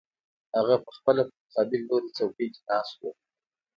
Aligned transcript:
هغه 0.57 0.75
پخپله 0.85 1.21
په 1.29 1.33
مقابل 1.43 1.79
لوري 1.89 2.09
څوکۍ 2.17 2.47
کې 2.53 2.61
ناست 2.69 2.93
و 2.99 3.01